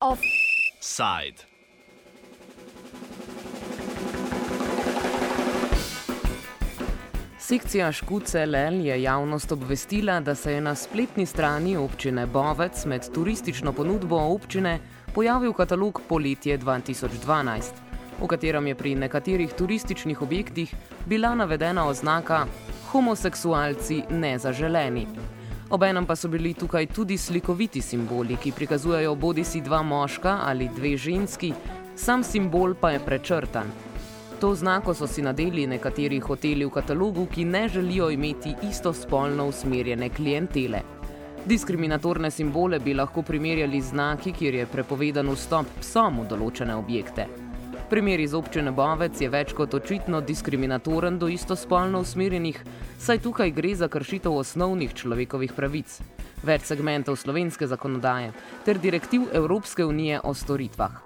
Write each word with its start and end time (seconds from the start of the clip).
Offside. 0.00 1.52
Sekcija 7.38 7.92
Škuce 7.92 8.46
Lel 8.46 8.74
je 8.86 9.02
javnost 9.02 9.52
obvestila, 9.52 10.20
da 10.20 10.34
se 10.34 10.52
je 10.52 10.60
na 10.60 10.74
spletni 10.74 11.26
strani 11.26 11.76
občine 11.76 12.26
Bovec 12.26 12.84
med 12.84 13.12
turistično 13.14 13.72
ponudbo 13.72 14.16
občine 14.16 14.78
pojavil 15.14 15.52
katalog 15.52 16.00
Poletje 16.08 16.58
2012, 16.58 17.91
v 18.22 18.26
katerem 18.26 18.66
je 18.66 18.74
pri 18.74 18.94
nekaterih 18.94 19.52
turističnih 19.52 20.22
objektih 20.22 20.74
bila 21.06 21.34
navedena 21.34 21.86
oznaka 21.88 22.46
Homoseksualci 22.92 24.02
nezaželeni. 24.10 25.06
Obenem 25.70 26.06
pa 26.06 26.16
so 26.16 26.28
bili 26.28 26.54
tukaj 26.54 26.86
tudi 26.86 27.18
slikoviti 27.18 27.80
simboli, 27.80 28.36
ki 28.36 28.52
prikazujejo 28.52 29.14
bodi 29.14 29.44
si 29.44 29.60
dva 29.60 29.82
moška 29.82 30.38
ali 30.44 30.68
dve 30.76 30.96
ženski, 30.96 31.52
sam 31.96 32.22
simbol 32.22 32.74
pa 32.74 32.90
je 32.90 33.00
prečrtan. 33.00 33.72
To 34.40 34.54
znako 34.54 34.94
so 34.94 35.06
si 35.06 35.22
nadeli 35.22 35.66
nekateri 35.66 36.20
hoteli 36.20 36.64
v 36.64 36.70
katalogu, 36.70 37.26
ki 37.26 37.44
ne 37.44 37.68
želijo 37.68 38.10
imeti 38.10 38.54
istospolno 38.70 39.46
usmerjene 39.46 40.08
klientele. 40.08 40.82
Diskriminatorne 41.46 42.30
simbole 42.30 42.78
bi 42.78 42.94
lahko 42.94 43.22
primerjali 43.22 43.80
z 43.80 43.88
znaki, 43.88 44.32
kjer 44.32 44.54
je 44.54 44.66
prepovedan 44.66 45.30
vstop 45.30 45.66
psom 45.80 46.20
v 46.20 46.28
določene 46.28 46.74
objekte. 46.74 47.41
Primer 47.92 48.20
iz 48.20 48.32
občine 48.32 48.70
Bovec 48.72 49.18
je 49.20 49.26
več 49.28 49.50
kot 49.52 49.74
očitno 49.76 50.22
diskriminatoren 50.24 51.18
do 51.20 51.28
istospolno 51.28 52.00
usmerjenih, 52.00 52.56
saj 52.96 53.20
tukaj 53.20 53.52
gre 53.52 53.74
za 53.76 53.88
kršitev 53.92 54.32
osnovnih 54.32 54.94
človekovih 54.96 55.52
pravic, 55.52 55.98
več 56.40 56.64
segmentov 56.70 57.20
slovenske 57.20 57.68
zakonodaje 57.68 58.32
ter 58.64 58.80
direktiv 58.80 59.28
Evropske 59.36 59.84
unije 59.84 60.22
o 60.24 60.32
storitvah. 60.32 60.96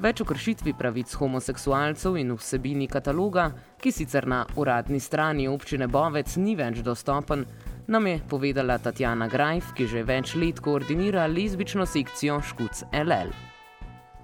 Več 0.00 0.24
o 0.24 0.28
kršitvi 0.32 0.72
pravic 0.72 1.12
homoseksualcev 1.20 2.16
in 2.16 2.32
vsebini 2.40 2.88
kataloga, 2.88 3.50
ki 3.76 3.92
sicer 3.92 4.24
na 4.24 4.46
uradni 4.56 5.04
strani 5.04 5.50
občine 5.52 5.84
Bovec 5.84 6.40
ni 6.40 6.56
več 6.56 6.80
dostopen, 6.80 7.44
nam 7.92 8.08
je 8.08 8.18
povedala 8.24 8.80
Tatjana 8.80 9.28
Grajf, 9.28 9.76
ki 9.76 9.84
že 9.84 10.08
več 10.08 10.32
let 10.32 10.64
koordinira 10.64 11.28
lezbično 11.28 11.84
sekcijo 11.84 12.40
Škuc 12.40 12.86
LL. 12.88 13.51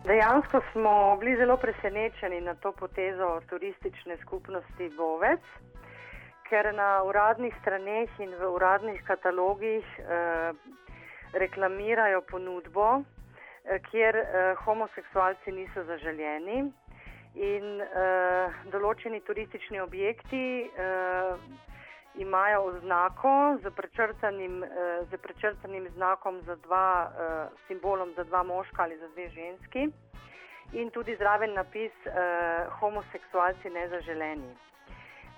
Dejansko 0.05 0.61
smo 0.73 1.17
bili 1.17 1.37
zelo 1.37 1.57
presenečeni 1.57 2.41
na 2.41 2.55
to 2.55 2.73
potezo 2.73 3.41
turistične 3.51 4.17
skupnosti 4.17 4.91
Bovec, 4.97 5.41
ker 6.49 6.75
na 6.75 7.03
uradnih 7.05 7.55
straneh 7.61 8.21
in 8.21 8.31
v 8.41 8.51
uradnih 8.55 9.03
katalogih 9.05 9.85
eh, 9.99 10.53
reklamirajo 11.33 12.23
ponudbo, 12.31 13.03
eh, 13.65 13.81
kjer 13.91 14.17
eh, 14.17 14.55
homoseksualci 14.65 15.53
niso 15.53 15.85
zaželjeni 15.85 16.71
in 17.35 17.81
eh, 17.81 18.63
določeni 18.73 19.21
turistični 19.27 19.81
objekti 19.81 20.45
eh, 20.65 21.35
imajo 22.19 22.63
oznako 22.63 23.59
z 23.63 23.71
prečrtanim, 23.71 24.65
eh, 24.65 24.69
z 25.11 25.19
prečrtanim 25.19 25.89
znakom 25.95 26.43
za 26.43 26.57
dva, 26.57 27.11
eh, 27.11 27.49
simbolom 27.67 28.13
za 28.17 28.25
dva 28.25 28.43
moška 28.43 28.83
ali 28.83 28.99
za 28.99 29.09
dve 29.09 29.29
ženski 29.29 29.89
in 30.73 30.91
tudi 30.91 31.17
zraven 31.17 31.55
napis 31.55 31.93
eh, 32.07 32.67
homoseksualci 32.81 33.71
nezaželeni. 33.71 34.57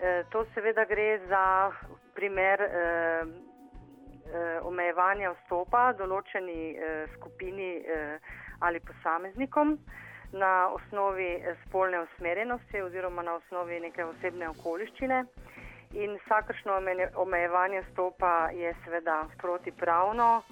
Eh, 0.00 0.24
to 0.30 0.44
seveda 0.54 0.84
gre 0.84 1.18
za 1.28 1.72
primer 2.14 2.60
eh, 2.62 2.70
eh, 2.72 4.60
omejevanja 4.62 5.34
vstopa 5.42 5.92
določeni 5.92 6.74
eh, 6.74 7.06
skupini 7.16 7.72
eh, 7.84 8.18
ali 8.60 8.80
posameznikom 8.80 9.78
na 10.32 10.68
osnovi 10.72 11.28
eh, 11.34 11.54
spolne 11.66 12.00
usmerjenosti 12.00 12.82
oziroma 12.82 13.22
na 13.22 13.34
osnovi 13.34 13.80
neke 13.80 14.04
osebne 14.04 14.48
okoliščine. 14.48 15.24
In 15.90 16.18
vsakršno 16.24 16.72
omejevanje 17.14 17.82
stopa 17.92 18.50
je 18.54 18.74
seveda 18.84 19.26
protipravno, 19.38 20.42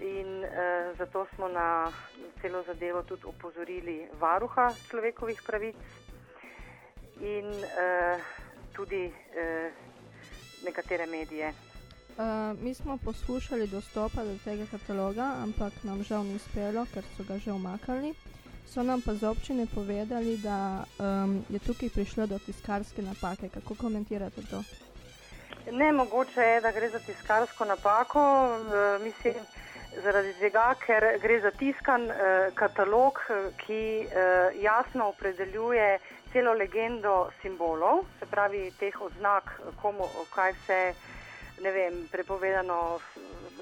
in 0.00 0.44
eh, 0.44 0.94
zato 0.98 1.26
smo 1.34 1.48
na 1.48 1.92
celo 2.40 2.62
zadevo 2.62 3.02
tudi 3.02 3.22
upozorili 3.26 4.08
varuha 4.20 4.72
človekovih 4.90 5.42
pravic 5.46 5.76
in 7.20 7.46
eh, 7.46 8.18
tudi 8.72 9.12
eh, 9.36 9.70
nekatere 10.64 11.06
medije. 11.06 11.52
Uh, 12.10 12.60
mi 12.62 12.74
smo 12.74 12.98
poskušali 13.04 13.66
dostopati 13.66 14.28
do 14.28 14.38
tega 14.44 14.66
kataloga, 14.70 15.32
ampak 15.42 15.72
nam 15.82 16.02
žal 16.02 16.24
ni 16.24 16.34
uspelo, 16.34 16.86
ker 16.94 17.04
so 17.16 17.24
ga 17.24 17.38
že 17.38 17.52
omakali. 17.52 18.14
So 18.70 18.82
nam 18.82 19.02
pa 19.02 19.14
z 19.14 19.26
občine 19.26 19.66
povedali, 19.66 20.38
da 20.38 20.86
um, 21.02 21.42
je 21.50 21.58
tukaj 21.58 21.90
prišlo 21.90 22.26
do 22.30 22.38
tiskarske 22.38 23.02
napake. 23.02 23.48
Kako 23.50 23.74
komentirate 23.74 24.46
to? 24.46 24.62
Ne, 25.72 25.92
mogoče 25.92 26.40
je, 26.40 26.60
da 26.60 26.70
gre 26.70 26.88
za 26.88 26.98
tiskarsko 26.98 27.64
napako. 27.64 28.22
Uh, 28.22 29.02
mislim, 29.02 29.34
zaradi 30.02 30.34
tega, 30.38 30.74
ker 30.86 31.18
gre 31.18 31.40
za 31.40 31.50
tiskan 31.50 32.06
uh, 32.06 32.14
katalog, 32.54 33.18
ki 33.66 34.06
uh, 34.06 34.62
jasno 34.62 35.08
opredeljuje 35.08 35.98
celo 36.32 36.52
legendo 36.54 37.30
simbolov, 37.42 38.04
se 38.20 38.26
pravi 38.30 38.70
teh 38.78 39.00
oznak, 39.02 39.50
komu, 39.82 40.06
kaj 40.30 40.54
vse 40.60 40.80
ne 41.60 41.74
vem, 41.74 42.06
prepovedano 42.12 43.00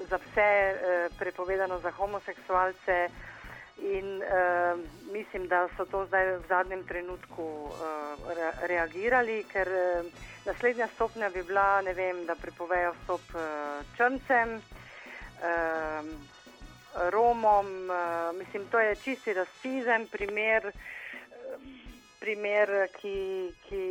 za 0.09 0.21
vse, 0.21 0.51
prepovedano 1.17 1.79
za 1.79 1.91
homoseksualce. 1.91 3.09
In 3.81 4.21
uh, 4.21 4.79
mislim, 5.11 5.47
da 5.47 5.67
so 5.77 5.85
to 5.85 6.05
zdaj 6.05 6.25
v 6.25 6.43
zadnjem 6.47 6.83
trenutku 6.83 7.43
uh, 7.43 7.71
re 8.35 8.51
reagirali, 8.67 9.43
ker 9.47 9.67
uh, 9.67 10.05
naslednja 10.45 10.87
stopnja 10.95 11.29
bi 11.29 11.43
bila, 11.43 11.81
vem, 11.95 12.25
da 12.25 12.35
prepovejo 12.35 12.91
vstop 12.97 13.21
uh, 13.35 13.41
črncem, 13.95 14.59
uh, 15.39 16.05
Romom. 17.09 17.67
Uh, 17.89 18.35
mislim, 18.35 18.67
to 18.71 18.79
je 18.79 18.95
čisti 18.95 19.33
rasizem, 19.33 20.07
primer, 20.11 20.67
uh, 20.67 21.63
primer 22.19 22.89
ki, 22.99 23.53
ki 23.69 23.85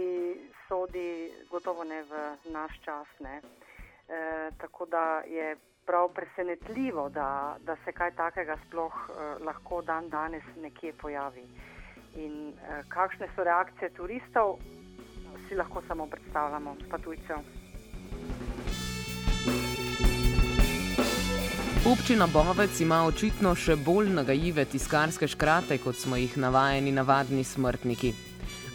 sodi 0.68 1.32
gotovo 1.50 1.84
ne 1.84 2.02
v 2.02 2.52
naš 2.52 2.76
čas. 2.84 3.08
Ne. 3.20 3.40
Uh, 3.40 4.52
tako 4.60 4.86
da 4.86 5.22
je 5.24 5.56
prav 5.88 6.10
presenetljivo, 6.16 7.08
da, 7.08 7.56
da 7.66 7.76
se 7.84 7.92
kaj 7.92 8.12
takega 8.16 8.56
sploh 8.66 8.92
uh, 9.08 9.46
lahko 9.46 9.80
dan 9.82 10.08
danes 10.12 10.44
nekje 10.62 10.92
pojavi. 10.92 11.46
In 12.24 12.34
uh, 12.52 12.82
kakšne 12.92 13.28
so 13.36 13.44
reakcije 13.44 13.90
turistov, 13.96 14.58
si 15.48 15.56
lahko 15.56 15.82
samo 15.88 16.06
predstavljamo, 16.06 16.76
pa 16.90 16.98
tujcev. 16.98 17.40
Občina 21.92 22.26
Bovec 22.26 22.80
ima 22.80 22.98
očitno 23.08 23.54
še 23.56 23.76
bolj 23.80 24.10
nagajive 24.12 24.64
tiskarske 24.68 25.28
škrate, 25.30 25.78
kot 25.80 25.96
smo 25.96 26.18
jih 26.20 26.34
navajeni 26.36 26.92
navadni 26.92 27.44
smrtniki. 27.44 28.12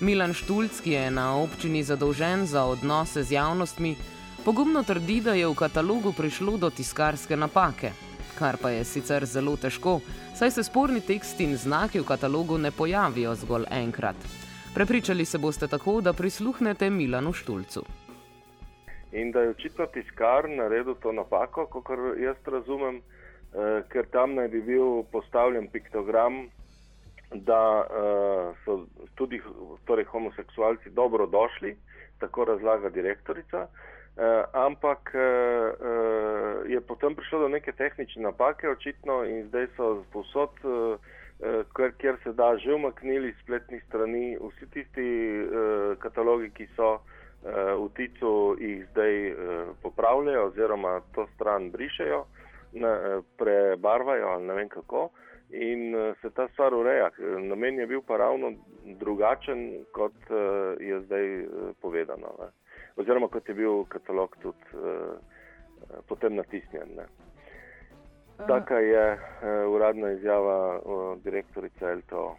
Milan 0.01 0.33
Štulc, 0.33 0.79
ki 0.81 0.95
je 0.95 1.11
na 1.11 1.27
občini 1.37 1.83
zadolžen 1.83 2.47
za 2.49 2.63
odnose 2.65 3.21
z 3.23 3.35
javnostmi, 3.37 3.93
Pogumno 4.45 4.83
trdi, 4.83 5.21
da 5.21 5.33
je 5.33 5.47
v 5.47 5.55
katalogu 5.55 6.11
prišlo 6.17 6.57
do 6.57 6.69
tiskarske 6.69 7.35
napake, 7.35 7.91
kar 8.39 8.57
pa 8.61 8.69
je 8.69 8.83
sicer 8.83 9.23
zelo 9.25 9.53
težko, 9.55 10.01
saj 10.35 10.51
se 10.51 10.63
sporni 10.67 10.99
teksti 10.99 11.45
in 11.47 11.53
znaki 11.55 12.01
v 12.01 12.07
katalogu 12.09 12.57
ne 12.57 12.71
pojavijo 12.71 13.35
zgolj 13.39 13.69
enkrat. 13.71 14.15
Prepričali 14.75 15.25
se 15.25 15.37
boste 15.37 15.67
tako, 15.67 16.01
da 16.01 16.13
prisluhnete 16.13 16.89
Milanu 16.89 17.31
Štulcu. 17.33 17.85
In 19.11 19.31
da 19.31 19.41
je 19.41 19.49
očitno 19.49 19.85
tiskar 19.85 20.49
naredil 20.49 20.99
to 20.99 21.11
napako, 21.11 21.65
kot 21.65 21.95
jaz 22.19 22.35
razumem, 22.45 22.99
eh, 22.99 23.81
ker 23.87 24.11
tam 24.11 24.35
naj 24.35 24.47
bi 24.47 24.61
bil 24.61 25.03
postavljen 25.11 25.69
piktogram, 25.71 26.49
da 27.31 27.87
eh, 27.87 28.51
so 28.65 28.85
tudi 29.15 29.39
torej, 29.85 30.05
homoseksualci 30.05 30.89
dobrodošli, 30.89 31.77
tako 32.19 32.45
razlaga 32.45 32.89
direktorica. 32.89 33.67
Uh, 34.13 34.45
ampak 34.53 35.09
uh, 35.15 35.73
uh, 35.73 36.69
je 36.69 36.77
potem 36.85 37.15
prišlo 37.17 37.39
do 37.39 37.47
neke 37.49 37.73
tehnične 37.73 38.21
napake, 38.21 38.69
očitno, 38.69 39.23
in 39.25 39.47
zdaj 39.49 39.65
so 39.73 40.05
posod, 40.13 40.53
uh, 40.61 41.01
uh, 41.41 41.89
kjer 41.97 42.21
se 42.21 42.33
da, 42.37 42.53
že 42.61 42.77
umaknili 42.77 43.33
spletnih 43.41 43.81
strani, 43.89 44.37
vsi 44.37 44.69
tisti 44.69 45.07
uh, 45.41 45.97
katalogi, 45.97 46.51
ki 46.53 46.69
so 46.77 47.01
uh, 47.01 47.73
v 47.73 47.89
Ticu, 47.97 48.53
jih 48.61 48.85
zdaj 48.91 49.13
uh, 49.33 49.73
popravljajo, 49.81 50.45
oziroma 50.53 51.01
to 51.17 51.25
stran 51.33 51.71
brišejo, 51.73 52.25
ne, 52.77 52.93
prebarvajo 53.41 54.27
ali 54.27 54.45
ne 54.45 54.53
vem 54.53 54.69
kako. 54.69 55.09
in 55.53 55.95
uh, 55.95 56.15
se 56.21 56.29
ta 56.29 56.47
stvar 56.47 56.73
ureja. 56.73 57.09
Namen 57.39 57.79
je 57.79 57.87
bil 57.87 58.01
pa 58.01 58.17
ravno 58.17 58.53
drugačen, 58.85 59.85
kot 59.91 60.17
uh, 60.29 60.77
je 60.79 61.01
zdaj 61.01 61.41
uh, 61.41 61.47
povedano, 61.81 62.33
ne? 62.39 62.62
Oziroma 62.95 63.27
kot 63.27 63.49
je 63.49 63.55
bil 63.55 63.83
katalog 63.89 64.35
tudi 64.41 64.77
uh, 64.77 65.17
potem 66.07 66.35
natisnjen. 66.35 66.95
Ne? 66.97 67.05
Taka 68.47 68.79
je 68.79 69.05
uh, 69.13 69.73
uradna 69.73 70.11
izjava 70.11 70.79
uh, 70.79 71.23
direktorice 71.23 71.95
LTO. 71.95 72.35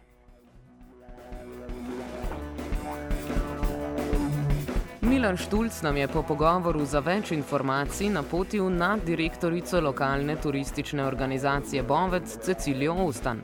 Milan 5.01 5.37
Štulc 5.37 5.81
nam 5.81 5.97
je 5.97 6.07
po 6.07 6.23
pogovoru 6.23 6.85
za 6.85 6.99
več 6.99 7.31
informacij 7.31 8.09
napotil 8.09 8.69
na 8.69 8.95
direktorico 8.97 9.79
lokalne 9.81 10.35
turistične 10.41 11.05
organizacije 11.05 11.83
Bovec 11.83 12.37
Cecilijo 12.41 12.95
Ostan, 13.05 13.43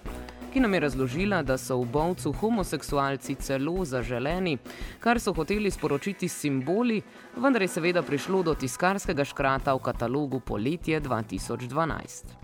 ki 0.52 0.60
nam 0.60 0.74
je 0.74 0.80
razložila, 0.80 1.42
da 1.44 1.58
so 1.58 1.78
v 1.80 1.86
Bovcu 1.94 2.32
homoseksualci 2.32 3.36
celo 3.36 3.86
zaželeni, 3.86 4.58
kar 5.00 5.20
so 5.20 5.34
hoteli 5.34 5.72
sporočiti 5.72 6.28
s 6.28 6.42
simboli, 6.44 7.02
vendar 7.38 7.62
je 7.62 7.68
seveda 7.72 8.02
prišlo 8.04 8.44
do 8.44 8.56
tiskarskega 8.56 9.24
škrata 9.24 9.74
v 9.74 9.80
katalogu 9.80 10.40
Poletje 10.40 11.00
2012. 11.02 12.36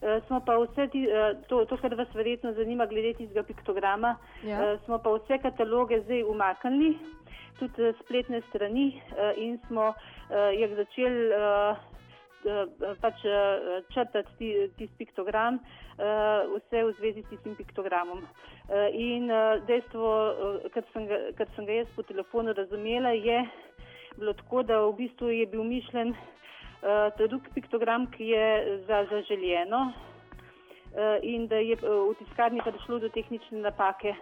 Uh, 0.00 0.20
smo 0.26 0.40
pa 0.44 0.58
vse, 0.60 0.88
ti, 0.92 1.06
uh, 1.08 1.40
to, 1.48 1.64
to, 1.64 1.76
kar 1.80 1.94
vas 1.94 2.08
verjetno 2.14 2.52
zanima, 2.52 2.86
glede 2.86 3.14
tistega 3.14 3.42
piktograma, 3.48 4.16
ja. 4.44 4.60
uh, 4.60 4.84
smo 4.84 4.98
pa 4.98 5.12
vse 5.16 5.40
kataloge 5.42 6.02
zdaj 6.04 6.24
umaknili 6.24 6.98
tudi 7.60 7.82
eh, 7.84 7.94
spletne 8.04 8.40
strani 8.48 9.02
in 9.36 9.58
smo 9.66 9.92
jih 10.56 10.70
začeli 10.76 11.28
pač, 13.00 13.24
uh, 13.24 13.80
črtati 13.92 14.70
tisti 14.78 14.94
piktogram, 14.98 15.58
uh, 15.60 16.48
vse 16.56 16.84
v 16.84 16.94
zvezi 16.98 17.24
s 17.24 17.42
tem 17.44 17.56
piktogramom. 17.56 18.24
In 18.94 19.26
dejstvo, 19.66 20.10
kar, 20.70 20.84
sem 20.92 21.08
sem 21.56 21.66
ga 21.66 21.72
jaz 21.80 21.88
po 21.96 22.04
telefonu 22.06 22.52
razumela, 22.54 23.10
je 23.10 23.40
bilo 24.16 24.32
tako, 24.32 24.62
da 24.62 24.78
v 24.86 24.92
bistvu 24.94 25.32
je 25.34 25.46
bil 25.50 25.64
mišljen 25.64 26.14
uh, 26.14 27.10
drug 27.18 27.48
piktogram, 27.54 28.06
ki 28.14 28.30
je 28.30 28.78
za 28.86 29.04
zaželjeno. 29.10 29.92
In 31.22 31.46
da 31.46 31.56
je 31.62 31.76
v 31.78 32.14
tiskarni 32.18 32.62
prišlo 32.66 32.98
do 32.98 33.08
tehnične 33.14 33.60
napake, 33.62 34.14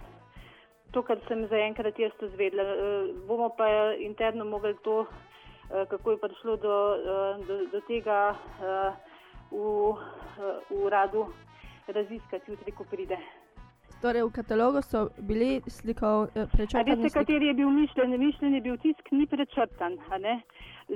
to, 0.92 1.02
kar 1.02 1.20
sem 1.28 1.46
zaenkrat 1.48 1.98
jaz 1.98 2.12
izvedela. 2.22 2.64
Uh, 2.64 3.12
bomo 3.28 3.48
pa 3.56 3.92
interno 4.00 4.44
mogli 4.44 4.74
to, 4.84 5.06
kako 5.68 6.10
je 6.10 6.16
prišlo 6.16 6.56
do, 6.56 6.76
uh, 6.96 7.46
do, 7.46 7.66
do 7.72 7.80
tega 7.80 8.32
uh, 8.32 8.94
v, 9.50 9.58
v 10.70 10.84
uradu 10.84 11.26
raziskati, 11.86 12.50
jutri, 12.50 12.72
ko 12.72 12.84
pride. 12.84 13.18
Torej, 14.02 14.22
v 14.22 14.32
katalogu 14.32 14.82
so 14.82 15.08
bili 15.18 15.58
slikov 15.66 16.28
prečrtani. 16.54 16.94
Veste, 17.02 17.18
kateri 17.18 17.50
je 17.50 17.54
bil 17.54 17.70
mišljen? 17.70 18.14
Mišljen 18.20 18.54
je 18.54 18.60
bil 18.60 18.76
tisk, 18.78 19.10
ni 19.10 19.26
prečrtan. 19.26 19.98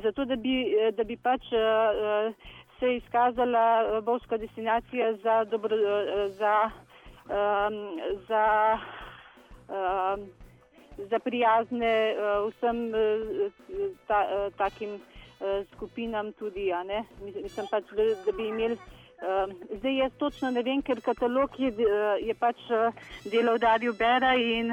Zato, 0.03 0.25
da 0.25 0.37
bi, 0.37 0.55
da 0.97 1.05
bi 1.05 1.17
pač 1.17 1.51
uh, 1.53 2.31
se 2.79 2.97
izkazala 2.97 4.01
bovska 4.01 4.39
destinacija 4.39 5.17
za, 5.25 5.45
dobro, 5.45 5.77
uh, 5.77 6.31
za, 6.39 6.71
um, 7.27 7.81
za 8.29 8.47
uh, 9.69 10.23
za 10.99 11.19
prijazne 11.19 12.15
uh, 12.15 12.49
vsem 12.51 12.79
uh, 12.89 13.53
ta, 14.07 14.27
uh, 14.27 14.53
takim 14.57 15.01
skupinam 15.75 16.33
tudi. 16.39 16.71
Mislim 17.43 17.67
pač, 17.71 17.89
da, 17.97 18.05
da 18.25 18.33
bi 18.33 18.45
imeli. 18.47 18.77
Zdaj 19.79 19.97
jaz 19.97 20.13
točno 20.19 20.51
ne 20.51 20.63
vem, 20.63 20.83
ker 20.83 21.01
katalog 21.03 21.51
je, 21.59 21.73
je 22.23 22.35
pač 22.35 22.61
delal 23.25 23.59
Darju 23.59 23.91
Bera 23.99 24.37
in, 24.39 24.71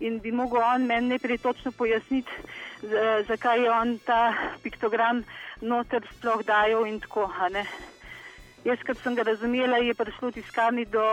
in 0.00 0.18
bi 0.18 0.32
mogel 0.34 0.62
on 0.62 0.86
meni 0.86 1.12
najprej 1.12 1.38
točno 1.38 1.70
pojasniti, 1.78 2.30
zakaj 3.28 3.62
je 3.62 3.70
on 3.70 3.94
ta 4.06 4.34
piktogram 4.62 5.22
noter 5.62 6.02
sploh 6.10 6.42
dajal 6.42 6.90
in 6.90 6.98
tako. 6.98 7.30
Jaz, 8.64 8.82
kot 8.82 8.98
sem 8.98 9.14
ga 9.14 9.22
razumela, 9.30 9.78
je 9.78 9.94
prišlo 9.94 10.34
tiskarni 10.34 10.90
do, 10.90 11.06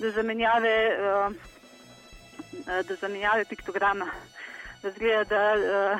do 0.00 0.16
zamenjave. 0.16 0.76
Uh, 0.96 1.08
Eh, 1.28 1.57
do 2.88 2.96
zamenjave 3.00 3.44
piktograma. 3.44 4.06
Da, 4.82 4.90
zgleda, 4.90 5.24
da, 5.24 5.54
eh, 5.54 5.98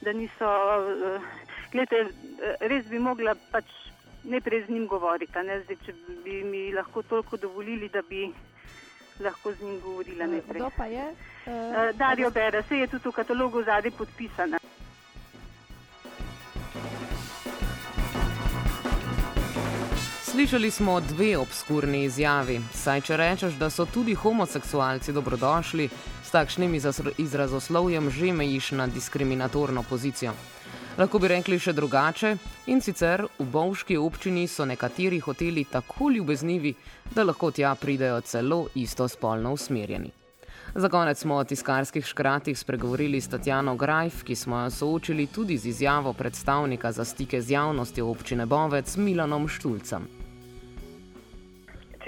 da 0.00 0.12
niso, 0.12 0.46
eh, 0.46 1.20
gledajte, 1.72 2.12
res 2.60 2.86
bi 2.86 2.98
mogla 2.98 3.34
pač 3.52 3.64
najprej 4.24 4.64
z 4.66 4.70
njim 4.70 4.86
govoriti. 4.86 5.32
Zdaj, 5.32 5.76
če 5.86 5.94
bi 6.24 6.44
mi 6.44 6.72
lahko 6.72 7.02
toliko 7.02 7.36
dovolili, 7.36 7.88
da 7.88 8.02
bi 8.02 8.28
lahko 9.20 9.52
z 9.52 9.62
njim 9.62 9.80
govorila 9.80 10.26
najprej. 10.26 10.60
Kdo 10.60 10.70
pa 10.76 10.86
je? 10.86 11.04
Uh, 11.46 11.96
Dario 11.96 12.30
Bera, 12.30 12.62
se 12.62 12.76
je 12.76 12.86
tudi 12.86 13.08
v 13.08 13.12
katalogu 13.12 13.62
zadaj 13.62 13.90
podpisana. 13.90 14.58
Slišali 20.38 20.70
smo 20.70 21.00
dve 21.00 21.36
obskurni 21.36 22.04
izjavi. 22.04 22.60
Saj, 22.72 23.00
če 23.00 23.16
rečeš, 23.18 23.54
da 23.58 23.66
so 23.74 23.82
tudi 23.90 24.14
homoseksualci 24.14 25.10
dobrodošli, 25.12 25.88
s 26.22 26.30
takšnim 26.30 26.76
izrazoslovjem 27.18 28.10
že 28.10 28.30
mejiš 28.32 28.70
na 28.78 28.86
diskriminatorno 28.86 29.82
pozicijo. 29.82 30.32
Lahko 30.98 31.18
bi 31.18 31.28
rekli 31.32 31.58
še 31.58 31.74
drugače, 31.74 32.36
in 32.70 32.78
sicer 32.80 33.24
v 33.38 33.46
Bovški 33.50 33.96
občini 33.98 34.46
so 34.46 34.62
nekateri 34.64 35.18
hoteli 35.18 35.64
tako 35.64 36.12
ljubeznivi, 36.14 36.74
da 37.14 37.24
lahko 37.26 37.50
tja 37.50 37.74
pridejo 37.74 38.20
celo 38.20 38.68
istospolno 38.74 39.52
usmerjeni. 39.58 40.12
Za 40.74 40.88
konec 40.88 41.18
smo 41.18 41.34
o 41.34 41.44
tiskarskih 41.44 42.06
škratih 42.06 42.58
spregovorili 42.58 43.20
s 43.20 43.28
Tatjano 43.28 43.74
Grajf, 43.74 44.22
ki 44.22 44.36
smo 44.36 44.62
jo 44.62 44.70
soočili 44.70 45.26
tudi 45.26 45.58
z 45.58 45.74
izjavo 45.74 46.12
predstavnika 46.12 46.92
za 46.92 47.04
stike 47.04 47.42
z 47.42 47.58
javnostjo 47.58 48.06
občine 48.06 48.46
Bovec 48.46 48.96
Milanom 48.96 49.48
Štulcem 49.48 50.17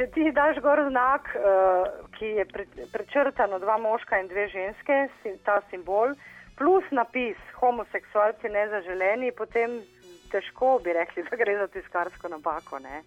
če 0.00 0.06
ti 0.14 0.30
daš 0.32 0.56
gor 0.64 0.80
znak, 0.88 1.28
uh, 1.36 1.88
ki 2.16 2.32
je 2.38 2.44
pre, 2.48 2.64
prečrtano 2.88 3.58
dva 3.60 3.76
moška 3.76 4.16
in 4.22 4.30
dve 4.30 4.46
ženske, 4.48 5.00
ta 5.44 5.58
simbol, 5.68 6.14
plus 6.56 6.86
napis 6.96 7.36
homoseksualci 7.58 8.48
nezaželeni, 8.48 9.28
potem 9.36 9.82
težko 10.32 10.78
bi 10.84 10.94
rekli, 10.96 11.26
da 11.28 11.36
gre 11.36 11.58
za 11.58 11.66
tiskarsko 11.74 12.30
napako. 12.32 12.80
Ne? 12.80 13.02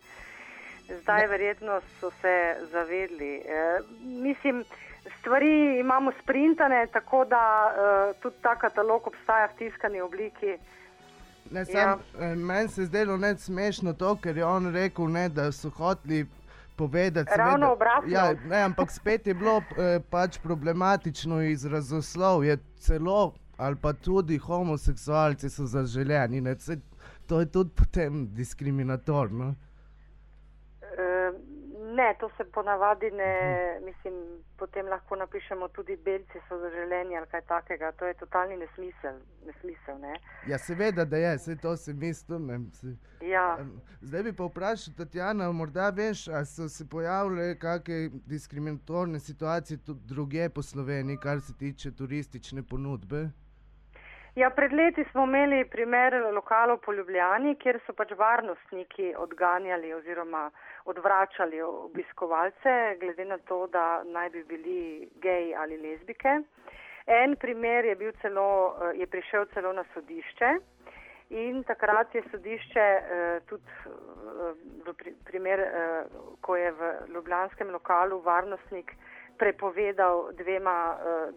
Zdaj 1.02 1.26
verjetno 1.32 1.80
so 1.98 2.12
se 2.22 2.34
zavedli. 2.70 3.32
E, 3.42 3.64
mislim, 4.22 4.62
stvari 5.18 5.80
imamo 5.80 6.14
sprintane, 6.22 6.84
tako 6.94 7.24
da 7.26 7.42
uh, 7.72 8.22
tudi 8.22 8.38
ta 8.46 8.54
katalog 8.60 9.08
obstaja 9.10 9.50
v 9.50 9.58
tiskani 9.64 10.02
obliki. 10.02 10.60
Ne, 11.50 11.66
sam, 11.66 11.82
ja. 12.20 12.36
Meni 12.36 12.70
se 12.70 12.82
je 12.82 12.92
zdelo 12.92 13.18
ne 13.18 13.34
smešno 13.38 13.94
to, 13.98 14.14
ker 14.22 14.38
je 14.38 14.46
on 14.46 14.70
rekel, 14.76 15.10
ne, 15.10 15.30
da 15.30 15.50
so 15.52 15.74
hoteli 15.74 16.26
povedati. 16.76 17.32
Ravno 17.36 17.74
obratno. 17.74 18.12
Ja, 18.14 18.34
ne, 18.50 18.62
ampak 18.62 18.92
spet 18.92 19.28
je 19.28 19.34
bilo 19.34 19.58
eh, 19.58 20.00
pač 20.10 20.38
problematično 20.44 21.42
izrazoslov, 21.42 22.44
je 22.46 22.58
celo 22.80 23.34
ali 23.58 23.76
pa 23.76 23.94
tudi 23.94 24.38
homoseksualci 24.38 25.50
so 25.50 25.66
zaželjeni. 25.66 26.42
Ne, 26.42 26.56
to 27.28 27.40
je 27.40 27.46
tudi 27.46 27.70
potem 27.76 28.28
diskriminatorno. 28.34 29.56
Ne, 31.94 32.16
to 32.20 32.30
se 32.38 32.44
ponavadi 32.44 33.12
ne, 33.12 33.34
mislim, 33.86 34.14
potem 34.58 34.88
lahko 34.88 35.16
napišemo 35.16 35.68
tudi 35.68 35.96
belci 36.06 36.40
so 36.50 36.58
zaželeni 36.58 37.18
ali 37.18 37.28
kaj 37.32 37.42
takega. 37.42 37.92
To 37.92 38.06
je 38.06 38.14
totalni 38.14 38.58
nesmisel. 38.58 39.20
nesmisel 39.46 40.00
ne. 40.00 40.14
Ja, 40.48 40.58
seveda, 40.58 41.06
da 41.06 41.18
je, 41.18 41.36
vse 41.36 41.58
to 41.62 41.76
se 41.78 41.94
mislim. 41.94 42.98
Ja. 43.22 43.58
Zdaj 44.02 44.24
bi 44.24 44.34
pa 44.34 44.44
vprašal, 44.44 44.94
Tatjana, 44.98 45.52
morda 45.52 45.90
veš, 45.90 46.28
ali 46.28 46.46
so 46.46 46.70
se 46.70 46.90
pojavile 46.90 47.60
kakšne 47.60 48.10
diskriminatorne 48.26 49.20
situacije 49.20 49.78
tudi 49.78 50.00
druge 50.06 50.50
po 50.50 50.62
Sloveniji, 50.62 51.18
kar 51.18 51.42
se 51.42 51.54
tiče 51.58 51.92
turistične 51.92 52.64
ponudbe? 52.64 53.30
Ja, 54.36 54.50
pred 54.50 54.72
leti 54.74 55.04
smo 55.12 55.24
imeli 55.24 55.66
primer 55.70 56.14
lokalov 56.34 56.80
po 56.82 56.94
Ljubljani, 56.94 57.52
kjer 57.62 57.78
so 57.86 57.94
pač 57.94 58.16
varnostniki 58.18 59.12
odganjali 59.22 59.92
oziroma 59.94 60.48
odvračali 60.90 61.62
obiskovalce, 61.62 62.74
glede 63.02 63.28
na 63.30 63.38
to, 63.38 63.68
da 63.68 64.02
naj 64.04 64.30
bi 64.34 64.42
bili 64.44 65.10
geji 65.22 65.54
ali 65.54 65.78
lezbike. 65.78 66.34
En 67.06 67.36
primer 67.36 67.86
je, 67.86 68.12
celo, 68.22 68.48
eh, 68.82 68.98
je 69.04 69.08
prišel 69.08 69.46
celo 69.54 69.74
na 69.74 69.84
sodišče 69.94 70.52
in 71.30 71.64
takrat 71.64 72.16
je 72.16 72.24
sodišče 72.32 72.88
eh, 72.90 73.40
tudi 73.46 73.70
eh, 73.86 74.54
v 74.88 75.14
primer, 75.30 75.62
ko 76.42 76.56
je 76.56 76.72
v 76.72 76.94
ljubljanskem 77.14 77.70
lokalu 77.70 78.22
varnostnik 78.22 78.96
prepovedal 79.44 80.30
dvema 80.40 80.78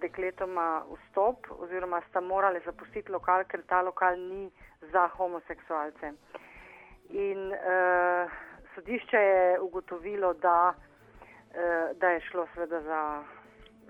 dekletoma 0.01 0.85
vstop 0.93 1.49
oziroma 1.59 1.99
sta 2.09 2.21
morali 2.21 2.61
zapustiti 2.65 3.11
lokal, 3.11 3.43
ker 3.51 3.65
ta 3.67 3.81
lokal 3.83 4.15
ni 4.21 4.47
za 4.93 5.09
homoseksualce. 5.17 6.13
In 7.11 7.51
uh, 7.51 8.31
sodišče 8.75 9.17
je 9.17 9.61
ugotovilo, 9.61 10.35
da, 10.35 10.75
uh, 10.75 11.99
da 11.99 12.11
je 12.15 12.21
šlo 12.31 12.47
seveda 12.55 12.81
za 12.81 13.03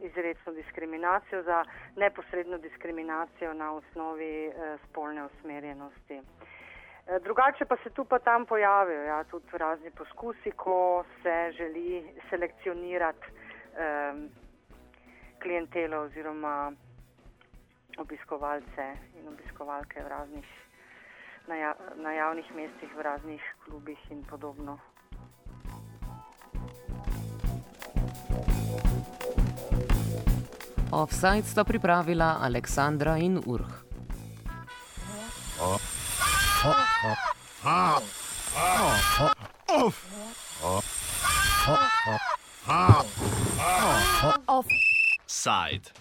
izredno 0.00 0.52
diskriminacijo, 0.52 1.42
za 1.42 1.64
neposredno 1.96 2.58
diskriminacijo 2.58 3.52
na 3.52 3.72
osnovi 3.72 4.48
uh, 4.48 4.80
spolne 4.88 5.24
usmerjenosti. 5.24 6.22
Drugače 7.22 7.64
pa 7.64 7.76
se 7.84 7.90
tu 7.90 8.04
pa 8.04 8.18
tam 8.18 8.46
pojavijo 8.46 9.02
ja, 9.02 9.24
tudi 9.24 9.46
razni 9.52 9.90
poskusi, 9.90 10.50
ko 10.50 11.04
se 11.22 11.52
želi 11.52 12.14
selekcionirati 12.30 13.26
um, 13.76 14.28
klientelo 15.42 16.02
oziroma 16.02 16.72
obiskovalce 17.98 18.96
in 19.18 19.28
obiskovalke 19.28 20.02
v 20.02 20.08
raznih, 20.08 20.48
na, 21.48 21.56
ja, 21.56 21.74
na 21.96 22.12
javnih 22.12 22.54
mestih, 22.54 22.90
v 22.96 23.02
raznih 23.02 23.42
klubih 23.64 23.98
in 24.10 24.24
podobno. 24.24 24.78
Offside 30.92 31.42
sta 31.42 31.64
pripravila 31.64 32.38
Aleksandra 32.40 33.16
in 33.16 33.40
Urh. 33.46 33.86
Offside. 45.46 45.92